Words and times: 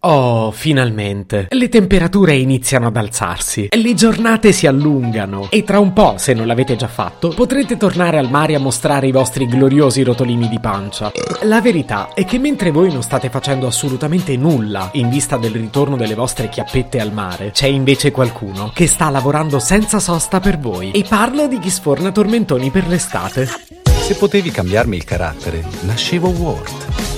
Oh, 0.00 0.52
finalmente. 0.52 1.48
Le 1.50 1.68
temperature 1.68 2.36
iniziano 2.36 2.86
ad 2.86 2.96
alzarsi, 2.96 3.66
le 3.68 3.94
giornate 3.94 4.52
si 4.52 4.68
allungano 4.68 5.48
e 5.50 5.64
tra 5.64 5.80
un 5.80 5.92
po', 5.92 6.14
se 6.18 6.34
non 6.34 6.46
l'avete 6.46 6.76
già 6.76 6.86
fatto, 6.86 7.30
potrete 7.30 7.76
tornare 7.76 8.16
al 8.16 8.30
mare 8.30 8.54
a 8.54 8.60
mostrare 8.60 9.08
i 9.08 9.12
vostri 9.12 9.48
gloriosi 9.48 10.04
rotolini 10.04 10.48
di 10.48 10.60
pancia. 10.60 11.10
La 11.42 11.60
verità 11.60 12.10
è 12.14 12.24
che 12.24 12.38
mentre 12.38 12.70
voi 12.70 12.92
non 12.92 13.02
state 13.02 13.28
facendo 13.28 13.66
assolutamente 13.66 14.36
nulla 14.36 14.88
in 14.92 15.08
vista 15.08 15.36
del 15.36 15.50
ritorno 15.50 15.96
delle 15.96 16.14
vostre 16.14 16.48
chiappette 16.48 17.00
al 17.00 17.12
mare, 17.12 17.50
c'è 17.50 17.66
invece 17.66 18.12
qualcuno 18.12 18.70
che 18.72 18.86
sta 18.86 19.10
lavorando 19.10 19.58
senza 19.58 19.98
sosta 19.98 20.38
per 20.38 20.60
voi. 20.60 20.92
E 20.92 21.04
parlo 21.08 21.48
di 21.48 21.58
chi 21.58 21.70
sforna 21.70 22.12
tormentoni 22.12 22.70
per 22.70 22.86
l'estate. 22.86 23.48
Se 23.82 24.14
potevi 24.14 24.52
cambiarmi 24.52 24.94
il 24.94 25.04
carattere, 25.04 25.64
nascevo 25.80 26.28
Ward. 26.28 27.17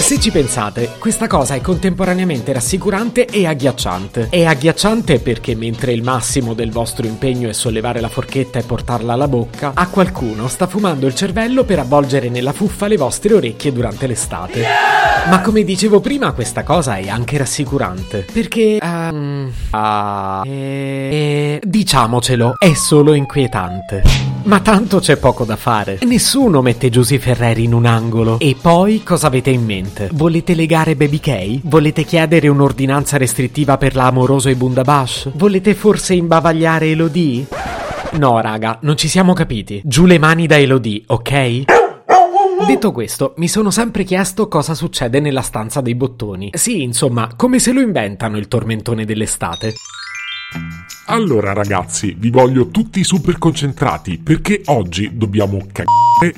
Se 0.00 0.18
ci 0.18 0.30
pensate, 0.30 0.92
questa 0.98 1.26
cosa 1.26 1.54
è 1.54 1.60
contemporaneamente 1.60 2.52
rassicurante 2.54 3.26
e 3.26 3.46
agghiacciante. 3.46 4.28
È 4.30 4.42
agghiacciante 4.44 5.18
perché 5.18 5.54
mentre 5.54 5.92
il 5.92 6.02
massimo 6.02 6.54
del 6.54 6.70
vostro 6.70 7.04
impegno 7.06 7.50
è 7.50 7.52
sollevare 7.52 8.00
la 8.00 8.08
forchetta 8.08 8.58
e 8.58 8.62
portarla 8.62 9.12
alla 9.12 9.28
bocca, 9.28 9.72
a 9.74 9.88
qualcuno 9.88 10.48
sta 10.48 10.66
fumando 10.66 11.06
il 11.06 11.14
cervello 11.14 11.64
per 11.64 11.80
avvolgere 11.80 12.30
nella 12.30 12.52
fuffa 12.52 12.86
le 12.86 12.96
vostre 12.96 13.34
orecchie 13.34 13.72
durante 13.72 14.06
l'estate. 14.06 15.07
Ma 15.26 15.40
come 15.40 15.64
dicevo 15.64 16.00
prima, 16.00 16.32
questa 16.32 16.62
cosa 16.62 16.96
è 16.96 17.08
anche 17.08 17.36
rassicurante. 17.36 18.24
Perché... 18.32 18.78
Um, 18.82 19.50
ah, 19.70 20.42
eh, 20.46 21.60
diciamocelo, 21.62 22.54
è 22.58 22.72
solo 22.74 23.12
inquietante. 23.14 24.02
Ma 24.44 24.60
tanto 24.60 25.00
c'è 25.00 25.16
poco 25.16 25.44
da 25.44 25.56
fare. 25.56 25.98
Nessuno 26.04 26.62
mette 26.62 26.88
Giusy 26.88 27.18
Ferreri 27.18 27.64
in 27.64 27.74
un 27.74 27.84
angolo. 27.84 28.38
E 28.38 28.56
poi 28.58 29.02
cosa 29.02 29.26
avete 29.26 29.50
in 29.50 29.64
mente? 29.64 30.08
Volete 30.12 30.54
legare 30.54 30.96
Baby 30.96 31.20
K? 31.20 31.60
Volete 31.64 32.04
chiedere 32.04 32.48
un'ordinanza 32.48 33.18
restrittiva 33.18 33.76
per 33.76 33.94
la 33.94 34.06
Amoroso 34.06 34.48
e 34.48 34.54
Bundabash? 34.56 35.30
Volete 35.34 35.74
forse 35.74 36.14
imbavagliare 36.14 36.86
Elodie? 36.86 37.46
No, 38.12 38.40
raga, 38.40 38.78
non 38.82 38.96
ci 38.96 39.08
siamo 39.08 39.34
capiti. 39.34 39.82
Giù 39.84 40.06
le 40.06 40.18
mani 40.18 40.46
da 40.46 40.56
Elodie, 40.56 41.02
ok? 41.06 41.77
Detto 42.66 42.92
questo, 42.92 43.34
mi 43.36 43.48
sono 43.48 43.70
sempre 43.70 44.04
chiesto 44.04 44.48
cosa 44.48 44.74
succede 44.74 45.20
nella 45.20 45.42
stanza 45.42 45.80
dei 45.80 45.94
bottoni. 45.94 46.50
Sì, 46.52 46.82
insomma, 46.82 47.30
come 47.36 47.58
se 47.58 47.72
lo 47.72 47.80
inventano 47.80 48.36
il 48.36 48.48
tormentone 48.48 49.04
dell'estate. 49.04 49.74
Allora 51.10 51.54
ragazzi, 51.54 52.14
vi 52.18 52.28
voglio 52.28 52.68
tutti 52.68 53.02
super 53.02 53.38
concentrati 53.38 54.18
perché 54.18 54.60
oggi 54.66 55.16
dobbiamo 55.16 55.56
cagare 55.72 55.86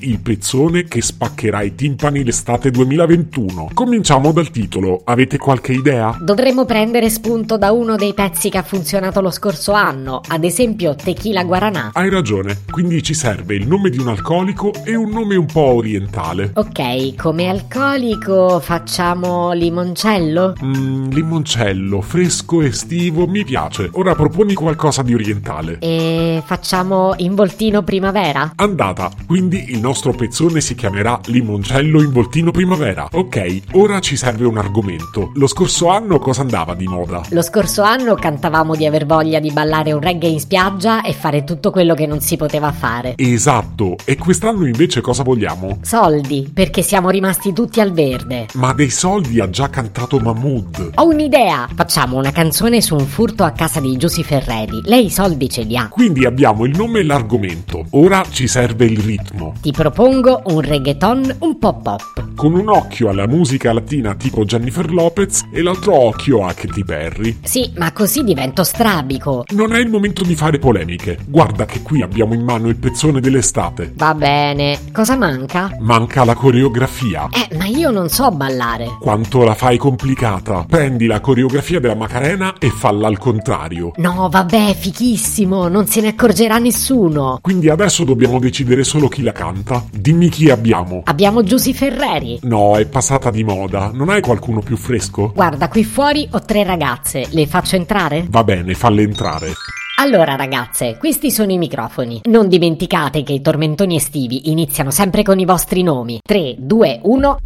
il 0.00 0.18
pezzone 0.20 0.84
che 0.84 1.00
spaccherà 1.00 1.62
i 1.62 1.74
timpani 1.74 2.22
l'estate 2.22 2.70
2021. 2.70 3.70
Cominciamo 3.72 4.30
dal 4.30 4.50
titolo, 4.50 5.00
avete 5.04 5.38
qualche 5.38 5.72
idea? 5.72 6.14
Dovremmo 6.20 6.66
prendere 6.66 7.08
spunto 7.08 7.56
da 7.56 7.72
uno 7.72 7.96
dei 7.96 8.12
pezzi 8.12 8.50
che 8.50 8.58
ha 8.58 8.62
funzionato 8.62 9.22
lo 9.22 9.30
scorso 9.30 9.72
anno, 9.72 10.20
ad 10.28 10.44
esempio 10.44 10.94
Tequila 10.94 11.44
Guaranà. 11.44 11.92
Hai 11.94 12.10
ragione, 12.10 12.58
quindi 12.70 13.02
ci 13.02 13.14
serve 13.14 13.54
il 13.54 13.66
nome 13.66 13.88
di 13.88 13.98
un 13.98 14.08
alcolico 14.08 14.72
e 14.84 14.94
un 14.94 15.08
nome 15.08 15.36
un 15.36 15.46
po' 15.46 15.76
orientale. 15.76 16.50
Ok, 16.54 17.14
come 17.14 17.48
alcolico 17.48 18.60
facciamo 18.60 19.52
limoncello? 19.52 20.56
Mmm, 20.60 21.08
limoncello, 21.10 22.02
fresco, 22.02 22.60
estivo, 22.60 23.26
mi 23.26 23.44
piace. 23.44 23.88
Ora 23.92 24.14
proponi 24.14 24.56
qualcosa 24.58 25.02
di 25.02 25.14
orientale. 25.14 25.78
E 25.78 26.42
facciamo 26.44 27.14
involtino 27.18 27.82
primavera? 27.82 28.52
Andata, 28.56 29.08
quindi 29.26 29.70
il 29.70 29.78
nostro 29.78 30.12
pezzone 30.12 30.60
si 30.60 30.74
chiamerà 30.74 31.20
Limoncello 31.26 32.02
involtino 32.02 32.50
primavera. 32.50 33.08
Ok, 33.12 33.62
ora 33.72 34.00
ci 34.00 34.16
serve 34.16 34.46
un 34.46 34.58
argomento. 34.58 35.30
Lo 35.34 35.46
scorso 35.46 35.88
anno 35.88 36.18
cosa 36.18 36.40
andava 36.40 36.74
di 36.74 36.88
moda? 36.88 37.22
Lo 37.30 37.42
scorso 37.42 37.82
anno 37.82 38.16
cantavamo 38.16 38.74
di 38.74 38.84
aver 38.84 39.06
voglia 39.06 39.38
di 39.38 39.52
ballare 39.52 39.92
un 39.92 40.00
reggae 40.00 40.30
in 40.30 40.40
spiaggia 40.40 41.02
e 41.02 41.12
fare 41.12 41.44
tutto 41.44 41.70
quello 41.70 41.94
che 41.94 42.06
non 42.06 42.20
si 42.20 42.36
poteva 42.36 42.72
fare. 42.72 43.14
Esatto, 43.16 43.96
e 44.04 44.16
quest'anno 44.16 44.66
invece 44.66 45.00
cosa 45.00 45.22
vogliamo? 45.22 45.78
Soldi, 45.82 46.50
perché 46.52 46.82
siamo 46.82 47.10
rimasti 47.10 47.52
tutti 47.52 47.80
al 47.80 47.92
verde. 47.92 48.46
Ma 48.54 48.72
dei 48.72 48.90
soldi 48.90 49.38
ha 49.40 49.48
già 49.48 49.70
cantato 49.70 50.18
Mahmood. 50.18 50.92
Ho 50.96 51.06
un'idea! 51.06 51.68
Facciamo 51.72 52.16
una 52.16 52.32
canzone 52.32 52.82
su 52.82 52.96
un 52.96 53.06
furto 53.06 53.44
a 53.44 53.52
casa 53.52 53.78
di 53.78 53.96
Giusy 53.96 54.24
Ferreri. 54.48 54.80
Lei 54.84 55.04
i 55.06 55.10
soldi 55.10 55.50
ce 55.50 55.62
li 55.62 55.76
ha. 55.76 55.88
Quindi 55.88 56.24
abbiamo 56.24 56.64
il 56.64 56.74
nome 56.74 57.00
e 57.00 57.04
l'argomento. 57.04 57.84
Ora 57.90 58.24
ci 58.30 58.48
serve 58.48 58.86
il 58.86 58.98
ritmo. 58.98 59.52
Ti 59.60 59.70
propongo 59.72 60.42
un 60.46 60.60
reggaeton 60.62 61.36
un 61.40 61.58
po' 61.58 61.74
pop. 61.74 62.24
Con 62.34 62.54
un 62.54 62.68
occhio 62.68 63.10
alla 63.10 63.26
musica 63.26 63.72
latina 63.72 64.14
tipo 64.14 64.44
Jennifer 64.44 64.90
Lopez 64.90 65.48
e 65.52 65.60
l'altro 65.60 65.94
occhio 65.94 66.46
a 66.46 66.54
Katy 66.54 66.84
Perry. 66.84 67.38
Sì, 67.42 67.70
ma 67.76 67.92
così 67.92 68.24
divento 68.24 68.64
strabico. 68.64 69.44
Non 69.50 69.74
è 69.74 69.80
il 69.80 69.88
momento 69.88 70.24
di 70.24 70.34
fare 70.34 70.58
polemiche. 70.58 71.18
Guarda 71.26 71.66
che 71.66 71.82
qui 71.82 72.00
abbiamo 72.00 72.32
in 72.32 72.42
mano 72.42 72.68
il 72.68 72.76
pezzone 72.76 73.20
dell'estate. 73.20 73.92
Va 73.96 74.14
bene. 74.14 74.78
Cosa 74.92 75.16
manca? 75.16 75.76
Manca 75.80 76.24
la 76.24 76.34
coreografia. 76.34 77.28
Eh, 77.30 77.56
ma 77.56 77.66
io 77.66 77.90
non 77.90 78.08
so 78.08 78.30
ballare. 78.30 78.96
Quanto 78.98 79.44
la 79.44 79.54
fai 79.54 79.76
complicata. 79.76 80.64
Prendi 80.66 81.06
la 81.06 81.20
coreografia 81.20 81.80
della 81.80 81.94
Macarena 81.94 82.54
e 82.58 82.70
falla 82.70 83.08
al 83.08 83.18
contrario. 83.18 83.92
No, 83.96 84.28
vabbè, 84.38 84.74
fichissimo. 84.74 85.66
Non 85.66 85.86
se 85.86 86.00
ne 86.00 86.08
accorgerà 86.08 86.58
nessuno. 86.58 87.38
Quindi 87.42 87.68
adesso 87.68 88.04
dobbiamo 88.04 88.38
decidere 88.38 88.84
solo 88.84 89.08
chi 89.08 89.22
la 89.22 89.32
canta. 89.32 89.84
Dimmi 89.90 90.28
chi 90.28 90.48
abbiamo. 90.48 91.02
Abbiamo 91.04 91.42
Giusy 91.42 91.72
Ferreri. 91.72 92.38
No, 92.42 92.76
è 92.76 92.86
passata 92.86 93.30
di 93.30 93.42
moda. 93.42 93.90
Non 93.92 94.10
hai 94.10 94.20
qualcuno 94.20 94.60
più 94.60 94.76
fresco? 94.76 95.32
Guarda, 95.34 95.68
qui 95.68 95.82
fuori 95.82 96.28
ho 96.30 96.40
tre 96.40 96.62
ragazze. 96.62 97.26
Le 97.30 97.46
faccio 97.46 97.74
entrare? 97.74 98.26
Va 98.30 98.44
bene, 98.44 98.74
falle 98.74 99.02
entrare. 99.02 99.52
Allora 100.00 100.36
ragazze, 100.36 100.96
questi 100.96 101.32
sono 101.32 101.50
i 101.50 101.58
microfoni. 101.58 102.20
Non 102.26 102.46
dimenticate 102.46 103.24
che 103.24 103.32
i 103.32 103.40
tormentoni 103.40 103.96
estivi 103.96 104.52
iniziano 104.52 104.92
sempre 104.92 105.24
con 105.24 105.40
i 105.40 105.44
vostri 105.44 105.82
nomi. 105.82 106.20
3, 106.24 106.54
2, 106.58 107.00
1. 107.02 107.38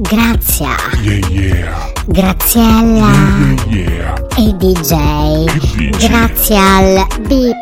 Grazia. 0.00 0.76
Yeah, 1.02 1.26
yeah. 1.28 1.92
Graziella. 2.06 3.10
Yeah, 3.66 3.88
yeah. 3.88 4.14
E 4.36 4.54
DJ. 4.54 5.44
Che 5.44 5.76
dici? 5.76 6.06
Grazie 6.06 6.56
al 6.56 7.06
beep. 7.26 7.56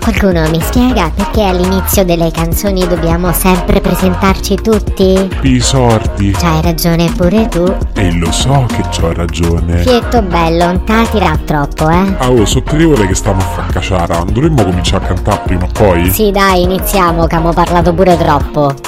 Qualcuno 0.00 0.48
mi 0.50 0.60
spiega 0.60 1.08
perché 1.14 1.44
all'inizio 1.44 2.04
delle 2.04 2.32
canzoni 2.32 2.84
dobbiamo 2.88 3.32
sempre 3.32 3.80
presentarci 3.80 4.56
tutti? 4.56 5.28
I 5.42 5.60
sordi. 5.60 6.32
C'hai 6.32 6.62
ragione 6.62 7.12
pure 7.12 7.46
tu. 7.46 7.72
E 7.94 8.12
lo 8.14 8.32
so 8.32 8.66
che 8.66 8.82
c'ho 8.88 9.12
ragione. 9.12 9.76
Fietto 9.82 10.20
bello, 10.22 10.64
non 10.64 10.82
tirà 11.12 11.38
troppo, 11.44 11.88
eh? 11.88 12.16
Ah, 12.18 12.28
oh, 12.28 12.44
sono 12.44 12.64
tre 12.64 12.82
ore 12.82 13.06
che 13.06 13.14
stiamo 13.14 13.38
a 13.40 13.44
fare 13.44 13.72
caciara. 13.72 14.16
Non 14.16 14.32
dovremmo 14.32 14.64
cominciare 14.64 15.04
a 15.04 15.08
cantare 15.14 15.42
prima 15.44 15.64
o 15.64 15.68
poi? 15.72 16.10
Sì, 16.10 16.32
dai, 16.32 16.62
iniziamo, 16.62 17.26
che 17.26 17.36
abbiamo 17.36 17.52
parlato 17.52 17.94
pure 17.94 18.16
troppo. 18.16 18.87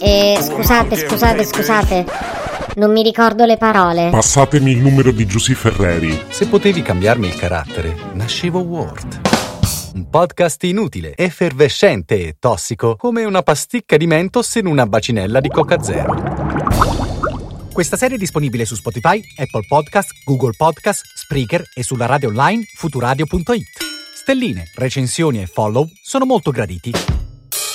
E 0.00 0.38
scusate, 0.40 0.96
scusate, 0.96 1.44
scusate. 1.44 2.06
Non 2.76 2.90
mi 2.92 3.02
ricordo 3.02 3.44
le 3.44 3.56
parole. 3.56 4.10
Passatemi 4.10 4.70
il 4.70 4.78
numero 4.78 5.10
di 5.10 5.26
Giusy 5.26 5.54
Ferreri. 5.54 6.18
Se 6.28 6.46
potevi 6.46 6.82
cambiarmi 6.82 7.26
il 7.26 7.34
carattere, 7.34 7.94
nascevo 8.14 8.60
Ward. 8.60 9.20
Un 9.94 10.08
podcast 10.08 10.62
inutile, 10.64 11.14
effervescente 11.16 12.26
e 12.26 12.36
tossico, 12.38 12.96
come 12.96 13.24
una 13.24 13.42
pasticca 13.42 13.96
di 13.96 14.06
mentos 14.06 14.54
in 14.54 14.66
una 14.66 14.86
bacinella 14.86 15.40
di 15.40 15.48
Coca 15.48 15.82
Zero. 15.82 16.14
Questa 17.72 17.96
serie 17.96 18.16
è 18.16 18.18
disponibile 18.18 18.64
su 18.64 18.76
Spotify, 18.76 19.20
Apple 19.36 19.66
Podcast, 19.68 20.10
Google 20.24 20.54
Podcast, 20.56 21.02
Spreaker 21.14 21.62
e 21.74 21.82
sulla 21.82 22.06
radio 22.06 22.28
online 22.28 22.62
futuradio.it. 22.76 23.88
Stelline, 24.14 24.70
recensioni 24.76 25.42
e 25.42 25.46
follow 25.46 25.86
sono 26.02 26.24
molto 26.24 26.50
graditi. 26.50 27.19